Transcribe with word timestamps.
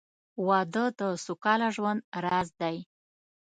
•واده 0.47 0.85
د 0.99 1.01
سوکاله 1.25 1.67
ژوند 1.75 2.01
راز 2.23 2.47
دی. 2.61 2.77